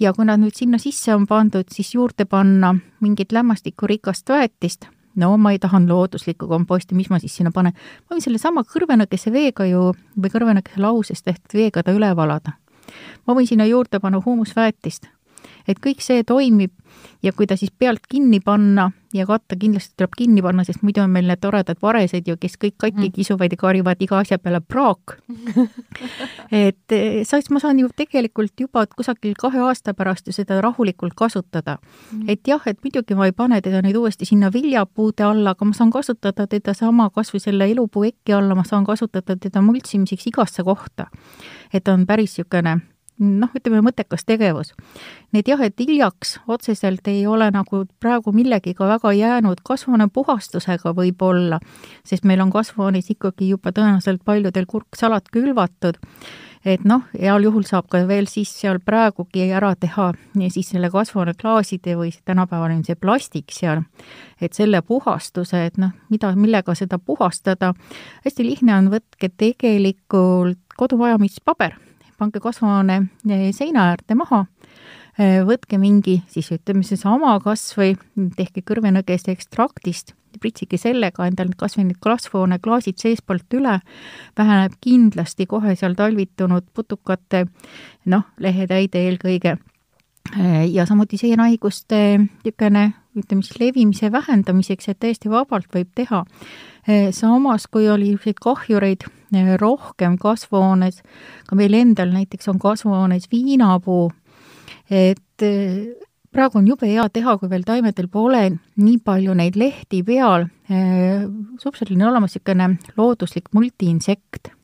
[0.00, 5.36] ja kui nad nüüd sinna sisse on pandud, siis juurde panna mingit lämmastikurikast väetist, no
[5.36, 7.76] ma ei taha looduslikku komposti, mis ma siis sinna panen,
[8.08, 12.56] ma võin sellesama kõrvenõkese veega ju või kõrvenõkese lausest ehk veega ta üle valada.
[13.26, 15.08] ma võin sinna juurde panna huumusväetist
[15.70, 16.72] et kõik see toimib
[17.22, 21.02] ja kui ta siis pealt kinni panna ja katta kindlasti tuleb kinni panna, sest muidu
[21.02, 23.14] on meil need toredad varesed ju, kes kõik katki mm.
[23.16, 25.16] kisuvad ja karjuvad iga asja peale praak
[26.64, 31.16] et eh, siis ma saan ju tegelikult juba kusagil kahe aasta pärast ju seda rahulikult
[31.18, 32.28] kasutada mm..
[32.28, 35.76] et jah, et muidugi ma ei pane teda nüüd uuesti sinna viljapuude alla, aga ma
[35.76, 40.30] saan kasutada teda sama kas või selle elupuu ekki alla, ma saan kasutada teda multsimiseks
[40.30, 41.10] igasse kohta.
[41.72, 42.78] et on päris niisugune
[43.20, 44.72] noh, ütleme mõttekas tegevus.
[45.32, 51.60] nii et jah, et hiljaks otseselt ei ole nagu praegu millegiga väga jäänud, kasvuhoonepuhastusega võib-olla,
[52.04, 56.00] sest meil on kasvuhoones ikkagi juba tõenäoliselt paljudel kurksalad külvatud,
[56.64, 60.10] et noh, heal juhul saab ka veel siis seal praegugi ära teha
[60.48, 63.84] siis selle kasvuhooneklaaside või tänapäeval on see plastik seal,
[64.40, 67.74] et selle puhastuse, et noh, mida, millega seda puhastada,
[68.24, 71.76] hästi lihtne on, võtke tegelikult kodumajamispaber
[72.20, 72.96] pange kasvuhoone
[73.28, 74.44] eh, seina äärde maha,
[75.18, 77.94] eh, võtke mingi siis ütleme seesama kas või
[78.36, 83.80] tehke kõrvenõgeste ekstraktist, pritsige sellega endal kas või need kasvuhoone klaasid seestpoolt üle,
[84.38, 87.46] väheneb kindlasti kohe seal talvitunud putukate
[88.06, 89.58] noh, lehetäide eelkõige.
[90.36, 96.24] Eh, ja samuti seenhaiguste niisugune ütleme siis levimise vähendamiseks, et täiesti vabalt võib teha.
[97.12, 99.04] samas, kui oli niisuguseid kahjureid
[99.60, 101.02] rohkem kasvuhoones,
[101.46, 104.10] ka meil endal näiteks on kasvuhoones viinapuu,
[104.90, 105.96] et eh,
[106.30, 108.42] praegu on jube hea teha, kui veel taimedel pole
[108.80, 111.26] nii palju neid lehti peal, eh,
[111.58, 114.54] suhteliselt on olemas niisugune looduslik multiinsekt.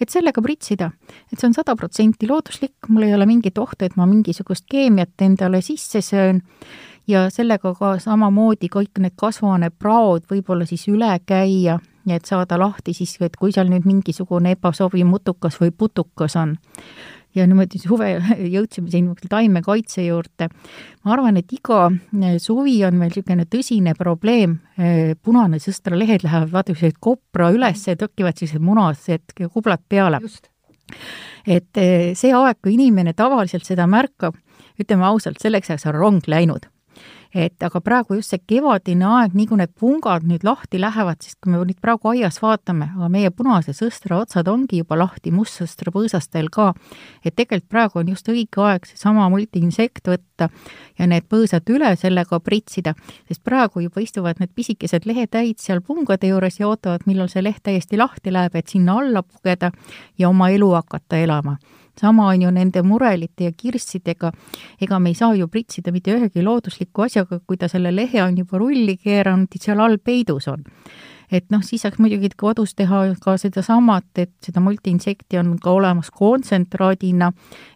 [0.00, 0.88] Et sellega pritsida,
[1.30, 5.22] et see on sada protsenti looduslik, mul ei ole mingit ohtu, et ma mingisugust keemiat
[5.22, 6.42] endale sisse söön.
[7.06, 13.16] Ja sellega ka samamoodi kõik need kasvuhoonepraod võib-olla siis üle käia et saada lahti siis,
[13.22, 16.56] et kui seal nüüd mingisugune ebasobiv mutukas või putukas on.
[17.34, 18.10] ja niimoodi suve
[18.56, 20.48] jõudsime siin taimekaitse juurde.
[21.04, 26.52] ma arvan, et iga eh, suvi on meil niisugune tõsine probleem, eh, punane sõstralehed lähevad
[26.52, 30.20] vaata sellised kopra üles ja tõkivad sellised munased kublad peale.
[31.46, 34.36] et eh, see aeg, kui inimene tavaliselt seda märkab,
[34.80, 36.71] ütleme ausalt, selleks ajaks on rong läinud
[37.34, 41.38] et aga praegu just see kevadine aeg, nii kui need pungad nüüd lahti lähevad, sest
[41.40, 45.92] kui me nüüd praegu aias vaatame, aga meie punase sõstra otsad ongi juba lahti, mustsõstra
[45.94, 46.72] põõsastel ka,
[47.24, 50.50] et tegelikult praegu on just õige aeg seesama multiinsekt võtta
[50.98, 52.94] ja need põõsad üle sellega pritsida,
[53.28, 57.64] sest praegu juba istuvad need pisikesed lehetäid seal pungade juures ja ootavad, millal see leht
[57.64, 59.72] täiesti lahti läheb, et sinna alla pugeda
[60.18, 61.56] ja oma elu hakata elama
[62.00, 64.32] sama on ju nende murelite ja kirssidega,
[64.80, 68.38] ega me ei saa ju pritsida mitte ühegi loodusliku asjaga, kui ta selle lehe on
[68.38, 70.64] juba rulli keeranud ja seal all peidus on
[71.32, 76.10] et noh, siis saaks muidugi kodus teha ka sedasamat, et seda multiinsekti on ka olemas
[76.14, 77.30] kontsentraadina,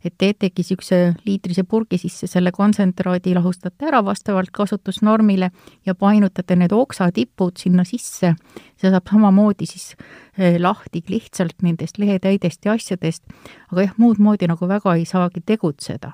[0.05, 5.51] et teetegi niisuguse liitrise purgi sisse selle kontsentraadi, lahustate ära vastavalt kasutusnormile
[5.87, 8.35] ja painutate need oksatipud sinna sisse.
[8.77, 9.95] see saab samamoodi siis
[10.39, 13.25] eh, lahti lihtsalt nendest lehetäidest ja asjadest,
[13.73, 16.13] aga jah, muud moodi nagu väga ei saagi tegutseda.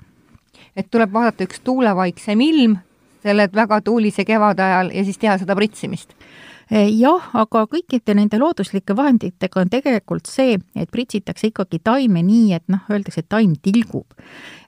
[0.77, 2.79] et tuleb vaadata üks tuulevaiksem ilm,
[3.23, 6.15] selle väga tuulise kevade ajal ja siis teha seda pritsimist
[6.71, 12.65] jah, aga kõikide nende looduslike vahenditega on tegelikult see, et pritsitakse ikkagi taime nii, et
[12.73, 14.07] noh, öeldakse, et taim tilgub.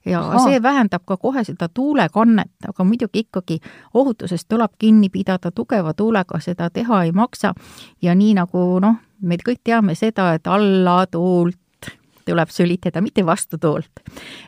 [0.05, 0.45] ja Aha.
[0.45, 3.61] see vähendab ka kohe seda tuulekannet, aga muidugi ikkagi
[3.95, 7.55] ohutusest tuleb kinni pidada, tugeva tuulega seda teha ei maksa
[8.03, 11.57] ja nii nagu noh, me kõik teame seda, et alla tuult
[12.25, 14.03] tuleb sülitada, mitte vastu toolt.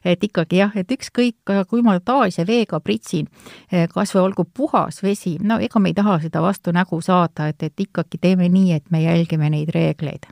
[0.04, 1.36] et ikkagi jah, et ükskõik,
[1.68, 3.28] kui ma taas ja veega pritsin,
[3.72, 7.48] eh, kas või olgu puhas vesi, no ega me ei taha seda vastu nägu saada,
[7.48, 10.26] et, et ikkagi teeme nii, et me jälgime neid reegleid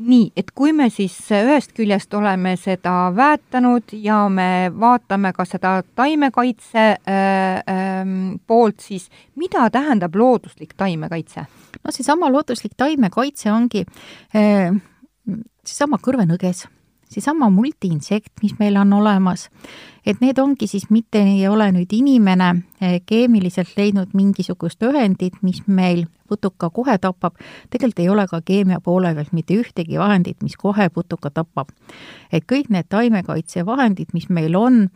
[0.00, 5.80] nii, et kui me siis ühest küljest oleme seda väetanud ja me vaatame ka seda
[5.98, 8.12] taimekaitse äh, äh,
[8.46, 11.46] poolt, siis mida tähendab looduslik taimekaitse?
[11.84, 13.84] no seesama looduslik taimekaitse ongi
[14.36, 14.72] äh,
[15.64, 16.66] seesama kõrvenõges,
[17.10, 19.48] seesama multiinsekt, mis meil on olemas,
[20.06, 25.62] et need ongi siis mitte ei ole nüüd inimene eh, keemiliselt leidnud mingisugust ühendit, mis
[25.66, 27.34] meil putuka kohe tapab,
[27.70, 31.74] tegelikult ei ole ka keemia poole pealt mitte ühtegi vahendit, mis kohe putuka tapab.
[32.32, 34.86] et kõik need taimekaitsevahendid, mis meil on,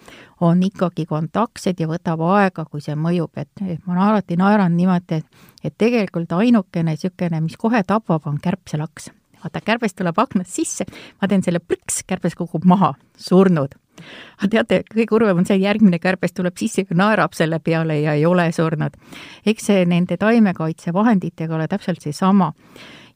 [0.41, 5.19] on ikkagi kontaktsed ja võtab aega, kui see mõjub, et, et ma alati naeran niimoodi,
[5.19, 9.11] et et tegelikult ainukene niisugune, mis kohe tapab, on kärbselaks
[9.45, 10.87] vaata, kärbes tuleb aknast sisse,
[11.21, 13.77] ma teen selle prõks, kärbes kukub maha, surnud.
[14.41, 18.17] aga teate, kõige kurvem on see, järgmine kärbes tuleb sisse ja naerab selle peale ja
[18.19, 18.97] ei ole surnud.
[19.47, 22.53] eks see nende taimekaitsevahenditega ole täpselt seesama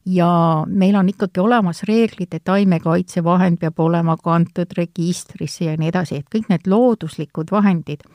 [0.05, 6.21] ja meil on ikkagi olemas reeglid, et taimekaitsevahend peab olema kantud registrisse ja nii edasi,
[6.21, 8.05] et kõik need looduslikud vahendid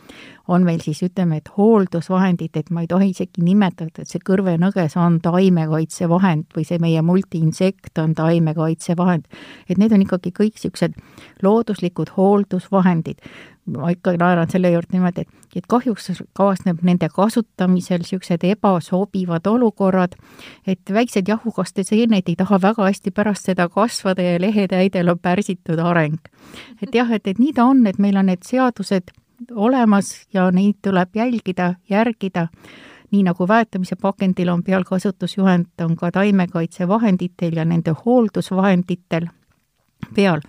[0.48, 4.96] on meil siis ütleme, et hooldusvahendid, et ma ei tohi isegi nimetada, et see kõrvenõges
[5.00, 9.24] on taimekaitsevahend või see meie multiinsekt on taimekaitsevahend.
[9.68, 10.94] et need on ikkagi kõik niisugused
[11.42, 13.20] looduslikud hooldusvahendid
[13.66, 20.16] ma ikka naeran selle juurde niimoodi, et, et kahjuks kaasneb nende kasutamisel niisugused ebasobivad olukorrad,
[20.66, 25.78] et väiksed jahukaste seened ei taha väga hästi pärast seda kasvada ja lehetäidel on pärsitud
[25.78, 26.18] areng.
[26.82, 29.14] et jah, et, et nii ta on, et meil on need seadused
[29.54, 32.48] olemas ja neid tuleb jälgida, järgida,
[33.10, 39.28] nii nagu väetamise pakendil on peal kasutusjuhend, on ka taimekaitsevahenditel ja nende hooldusvahenditel
[40.14, 40.40] peal.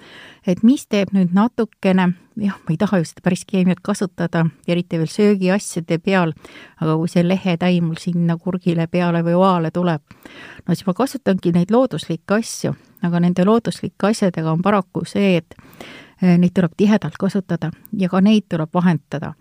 [0.48, 5.00] et mis teeb nüüd natukene, jah, ma ei taha ju seda päris keemiat kasutada, eriti
[5.00, 6.34] veel söögiasjade peal,
[6.82, 10.02] aga kui see lehetäi mul sinna kurgile peale või oale tuleb,
[10.66, 12.74] no siis ma kasutangi neid looduslikke asju,
[13.06, 15.56] aga nende looduslike asjadega on paraku see, et
[16.22, 19.34] eh, neid tuleb tihedalt kasutada ja ka neid tuleb vahendada.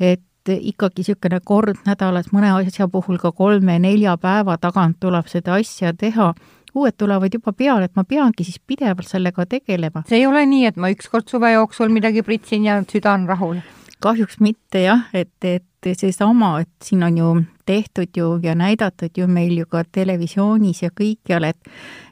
[0.00, 5.92] et ikkagi niisugune kord nädalas mõne asja puhul ka kolme-nelja päeva tagant tuleb seda asja
[5.92, 6.32] teha
[6.74, 10.04] uued tulevad juba peale, et ma peangi siis pidevalt sellega tegelema.
[10.08, 13.60] see ei ole nii, et ma ükskord suve jooksul midagi pritsin ja süda on rahul?
[14.00, 15.64] kahjuks mitte jah, et, et
[15.98, 17.30] seesama, et siin on ju
[17.66, 21.58] tehtud ju ja näidatud ju meil ju ka televisioonis ja kõikjal, et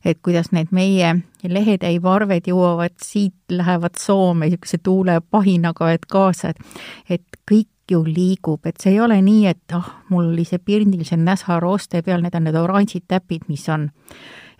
[0.04, 7.40] et kuidas need meie lehetäivarved jõuavad siit, lähevad Soome niisuguse tuulepahinaga, et kaasa, et et
[7.50, 11.04] kõik ju liigub, et see ei ole nii, et ah oh,, mul oli see pirndil
[11.06, 13.90] see näsarooste peal, need on need oranžid täpid, mis on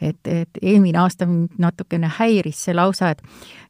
[0.00, 3.22] et, et eelmine aasta mind natukene häiris see lausa, et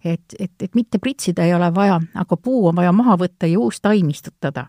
[0.04, 3.58] et, et, et mitte pritsida ei ole vaja, aga puu on vaja maha võtta ja
[3.58, 4.66] uus taim istutada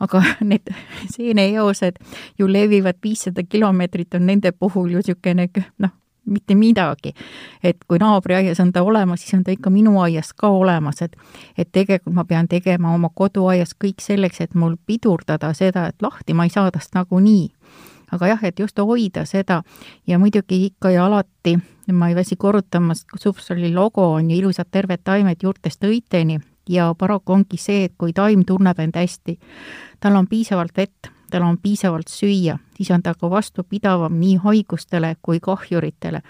[0.00, 0.72] aga need
[1.10, 2.00] seeneeosed
[2.38, 5.94] ju levivad viissada kilomeetrit, on nende puhul ju niisugune noh,
[6.26, 7.12] mitte midagi.
[7.62, 11.16] et kui naabriaias on ta olemas, siis on ta ikka minu aias ka olemas, et
[11.58, 16.34] et tegelikult ma pean tegema oma koduaias kõik selleks, et mul pidurdada seda, et lahti
[16.34, 17.50] ma ei saa tast nagunii
[18.12, 19.62] aga jah, et just hoida seda.
[20.06, 21.56] Ja muidugi ikka ja alati,
[21.92, 26.40] ma ei väsi korrutamast, Substrali logo on ju ilusad terved taimed juurtest õiteni.
[26.68, 29.38] Ja paraku ongi see, et kui taim tunneb end hästi,
[30.00, 35.16] tal on piisavalt vett, tal on piisavalt süüa, siis on ta ka vastupidavam nii haigustele
[35.22, 36.22] kui kahjuritele.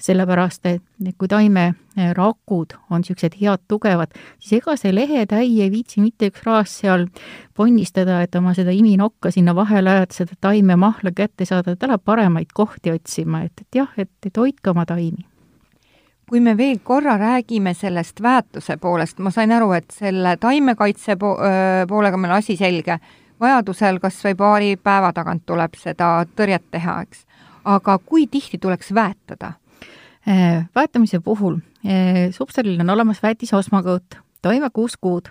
[0.00, 0.82] Sellepärast et
[1.20, 6.72] kui taimerakud on niisugused head, tugevad, siis ega see lehetäi ei viitsi mitte üks raas
[6.80, 7.04] seal
[7.52, 12.56] ponnistada, et oma seda iminokka sinna vahele ajada, seda taimemahla kätte saada, ta läheb paremaid
[12.56, 15.26] kohti otsima, et, et jah, et, et hoidke oma taimi.
[16.30, 21.34] Kui me veel korra räägime sellest väetuse poolest, ma sain aru, et selle taimekaitse po
[21.90, 22.96] poolega meil asi selge,
[23.40, 27.24] vajadusel kas või paari päeva tagant tuleb seda tõrjet teha, eks.
[27.64, 29.52] aga kui tihti tuleks väetada?
[30.28, 35.28] Äh, väetamise puhul äh, substraalil on olemas väetise osmakõut, toime kuus kuud.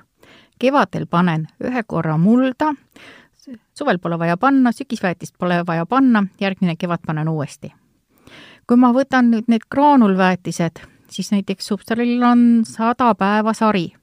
[0.60, 2.74] kevadel panen ühe korra mulda,
[3.78, 7.74] suvel pole vaja panna, sügisväetist pole vaja panna, järgmine kevad panen uuesti.
[8.68, 13.94] kui ma võtan nüüd need graanulväetised, siis näiteks substraalil on sada päeva sari.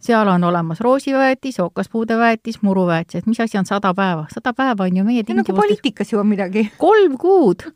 [0.00, 4.26] Seal on olemas roosiväetis, okaspuude väetis, muruväetised, mis asi on sada päeva?
[4.34, 6.70] sada päeva on ju meie tingimustes nagu poliitikas juba midagi.
[6.78, 7.66] kolm kuud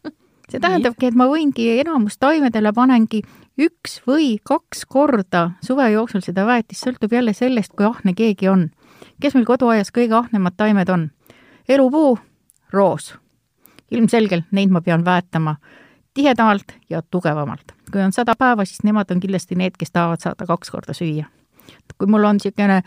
[0.50, 3.22] see tähendabki, et ma võingi enamus taimedele panengi
[3.60, 8.70] üks või kaks korda suve jooksul seda väetist, sõltub jälle sellest, kui ahne keegi on.
[9.20, 11.10] kes meil koduaias kõige ahnemad taimed on?
[11.68, 12.18] elupuu,
[12.72, 13.14] roos.
[13.90, 15.56] ilmselgelt neid ma pean väetama
[16.14, 17.72] tihedamalt ja tugevamalt.
[17.92, 21.24] kui on sada päeva, siis nemad on kindlasti need, kes tahavad saada kaks korda süüa.
[21.98, 22.82] Kui mul on niisugune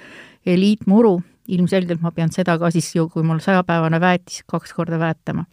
[0.46, 5.46] eliitmuru, ilmselgelt ma pean seda ka siis ju, kui mul sajapäevane väetis, kaks korda väetama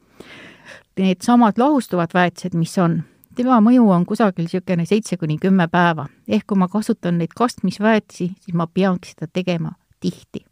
[0.99, 3.03] needsamad lahustuvad väetised, mis on,
[3.35, 6.07] tema mõju on kusagil niisugune seitse kuni kümme päeva.
[6.29, 10.45] ehk kui ma kasutan neid kastmisväetisi, siis ma peangi seda tegema tihti.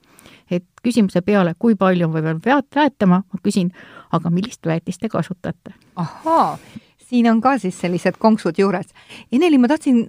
[0.50, 3.72] et küsimuse peale, kui palju ma pean väet-, väetama, ma küsin,
[4.12, 5.74] aga millist väetist te kasutate?
[5.96, 6.58] ahaa,
[6.98, 8.86] siin on ka siis sellised konksud juures.
[9.32, 10.08] Eneli, ma tahtsin,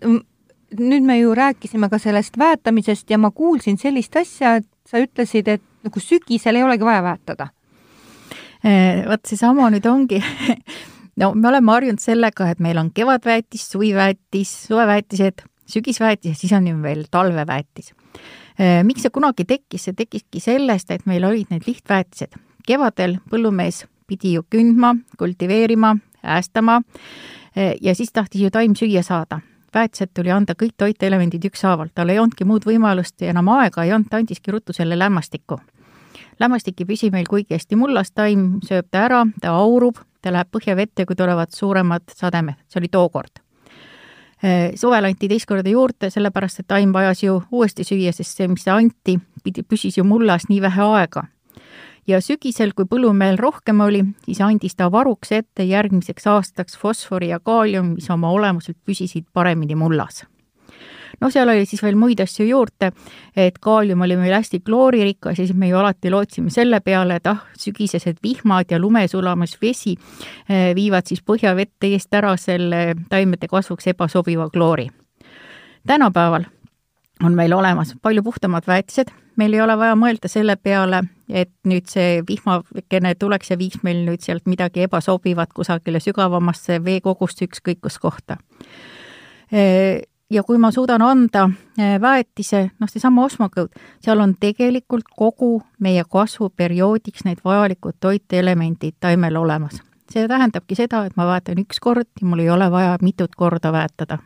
[0.80, 5.48] nüüd me ju rääkisime ka sellest väetamisest ja ma kuulsin sellist asja, et sa ütlesid,
[5.48, 7.50] et nagu sügisel ei olegi vaja väetada
[9.10, 10.22] vot seesama nüüd ongi
[11.20, 16.68] no me oleme harjunud sellega, et meil on kevadväetis, suviväetis, suveväetised, sügisväetis ja siis on
[16.68, 17.94] ju veel talveväetis.
[18.86, 22.38] Miks see kunagi tekkis, see tekkiski sellest, et meil olid need lihtväetised.
[22.68, 26.82] kevadel põllumees pidi ju kündma, kultiveerima, äästama
[27.56, 29.42] ja siis tahtis ju taim süüa saada
[29.76, 33.94] väetised tuli anda kõik toitelemendid ükshaaval, tal ei olnudki muud võimalust ja enam aega ei
[33.94, 35.60] olnud, ta andiski ruttu selle lämmastiku
[36.40, 40.50] lämmastik ei püsi meil kuigi hästi mullas, taim sööb ta ära, ta aurub, ta läheb
[40.54, 43.42] põhjavette, kui tulevad suuremad sademed, see oli tookord.
[44.44, 48.50] Äh, suvel anti teist korda juurde, sellepärast et taim vajas ju uuesti süüa, sest see,
[48.52, 51.28] mis anti, pidi, püsis ju mullas nii vähe aega.
[52.08, 57.40] Ja sügisel, kui põllumehel rohkem oli, siis andis ta varuks ette järgmiseks aastaks fosfori ja
[57.40, 60.24] kaalium, mis oma olemuselt püsisid paremini mullas
[61.22, 62.92] noh, seal oli siis veel muid asju juurde,
[63.36, 67.30] et kaalium oli meil hästi klooririkas ja siis me ju alati lootsime selle peale, et
[67.32, 74.50] ah, sügisesed vihmad ja lumesulamusvesi eh, viivad siis põhjavette eest ära selle taimede kasvuks ebasobiva
[74.50, 74.90] kloori.
[75.88, 76.46] tänapäeval
[77.24, 81.88] on meil olemas palju puhtamad väetised, meil ei ole vaja mõelda selle peale, et nüüd
[81.90, 88.00] see vihmakene tuleks ja viiks meil nüüd sealt midagi ebasobivat kusagile sügavamasse veekogusse ükskõik kus
[88.00, 88.38] kohta
[90.34, 93.74] ja kui ma suudan anda eh, väetise, noh, seesama osmokõud,
[94.04, 99.82] seal on tegelikult kogu meie kasvuperioodiks need vajalikud toitelemendid taimel olemas.
[100.14, 103.72] see tähendabki seda, et ma väetan üks kord ja mul ei ole vaja mitut korda
[103.72, 104.18] väetada.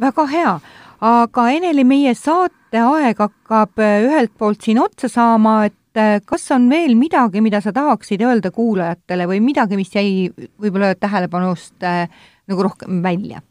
[0.00, 0.60] väga hea,
[1.04, 6.68] aga Eneli, meie saateaeg hakkab eh, ühelt poolt siin otsa saama, et eh, kas on
[6.70, 12.08] veel midagi, mida sa tahaksid öelda kuulajatele või midagi, mis jäi võib-olla tähelepanust äh,
[12.50, 13.42] nagu rohkem välja?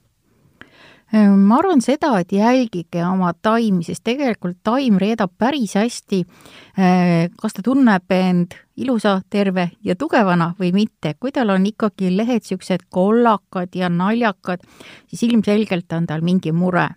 [1.08, 6.18] Ma arvan seda, et jälgige oma taimi, sest tegelikult taim reedab päris hästi,
[6.76, 11.14] kas ta tunneb end ilusa, terve ja tugevana või mitte.
[11.16, 14.68] kui tal on ikkagi lehed niisugused kollakad ja naljakad,
[15.08, 16.90] siis ilmselgelt on tal mingi mure.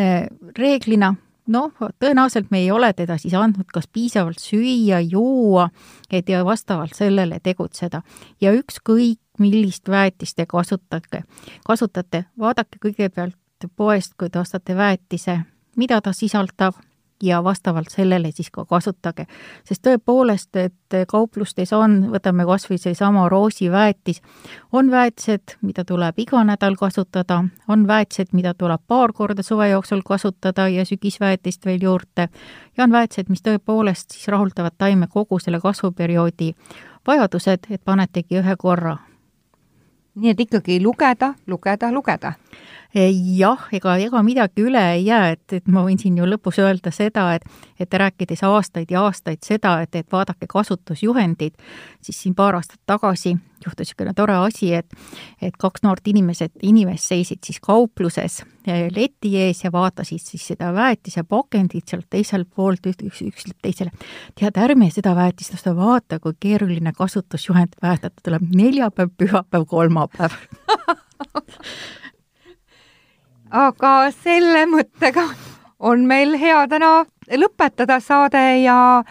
[0.00, 1.14] Ehm, reeglina
[1.50, 5.68] noh, tõenäoliselt me ei ole teda siis andnud kas piisavalt süüa, juua,
[6.10, 8.02] et ja vastavalt sellele tegutseda.
[8.40, 11.22] ja ükskõik, millist väetist te kasutate,
[11.66, 15.40] kasutate, vaadake kõigepealt poest, kui te ostate väetise,
[15.76, 16.76] mida ta sisaldab
[17.22, 19.26] ja vastavalt sellele siis ka kasutage.
[19.64, 24.22] sest tõepoolest, et kauplustes on, võtame kas või seesama roosiväetis,
[24.72, 30.02] on väetised, mida tuleb iga nädal kasutada, on väetised, mida tuleb paar korda suve jooksul
[30.06, 32.28] kasutada ja sügisväetist veel juurde,
[32.76, 36.54] ja on väetised, mis tõepoolest siis rahuldavad taime kogu selle kasvuperioodi
[37.06, 38.98] vajadused, et panetegi ühe korra
[40.14, 42.32] nii et ikkagi lugeda, lugeda, lugeda.
[42.94, 46.90] Jah, ega, ega midagi üle ei jää, et, et ma võin siin ju lõpus öelda
[46.94, 47.44] seda, et,
[47.78, 51.54] et rääkides aastaid ja aastaid seda, et, et vaadake kasutusjuhendid,
[52.02, 54.88] siis siin paar aastat tagasi juhtus niisugune tore asi, et,
[55.42, 60.72] et kaks noort inimesed, inimest seisid siis kaupluses eh, leti ees ja vaatasid siis seda
[60.74, 63.94] väetisepakendit sealt teiselt poolt, üks, üks ütleb teisele,
[64.38, 70.34] tead, ärme seda väetist osta, vaata, kui keeruline kasutusjuhend väetada tuleb neljapäev, pühapäev, kolmapäev
[73.50, 75.26] aga selle mõttega
[75.80, 79.02] on meil hea täna lõpetada saade ja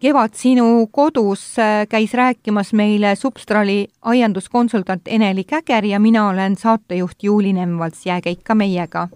[0.00, 7.22] kevad sinu kodus äh, käis rääkimas meile Substrali aianduskonsultant Eneli Käger ja mina olen saatejuht
[7.22, 9.08] Juuli Nemvalts, jääge ikka meiega.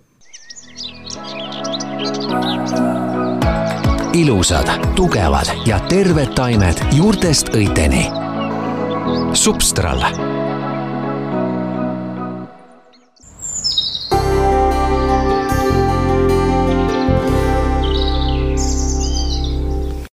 [4.18, 4.66] ilusad,
[4.96, 8.08] tugevad ja terved taimed juurtest õiteni.
[9.32, 10.02] Substral